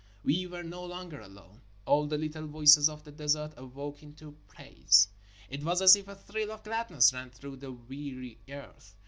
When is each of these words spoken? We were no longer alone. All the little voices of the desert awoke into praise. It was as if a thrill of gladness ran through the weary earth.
We 0.23 0.47
were 0.47 0.63
no 0.63 0.83
longer 0.83 1.19
alone. 1.19 1.61
All 1.85 2.07
the 2.07 2.17
little 2.17 2.47
voices 2.47 2.89
of 2.89 3.03
the 3.03 3.11
desert 3.11 3.53
awoke 3.55 4.01
into 4.01 4.35
praise. 4.47 5.07
It 5.47 5.63
was 5.63 5.79
as 5.79 5.95
if 5.95 6.07
a 6.07 6.15
thrill 6.15 6.51
of 6.51 6.63
gladness 6.63 7.13
ran 7.13 7.29
through 7.29 7.57
the 7.57 7.71
weary 7.71 8.39
earth. 8.49 8.95